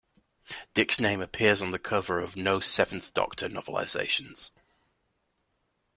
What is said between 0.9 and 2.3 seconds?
name appears on the cover